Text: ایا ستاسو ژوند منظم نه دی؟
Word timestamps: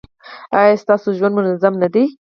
ایا 0.59 0.81
ستاسو 0.83 1.07
ژوند 1.17 1.33
منظم 1.37 1.73
نه 1.81 1.87
دی؟ 1.93 2.03